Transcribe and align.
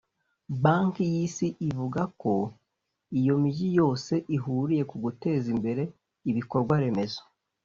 Banki 0.63 1.03
y’Isi 1.13 1.47
ivuga 1.69 2.01
ko 2.21 2.33
iyo 3.19 3.33
mijyi 3.41 3.67
yose 3.79 4.13
ihuriye 4.35 4.83
ku 4.89 4.95
guteza 5.03 5.47
imbere 5.55 5.83
ibikorwa 6.29 6.75
remezo 6.83 7.21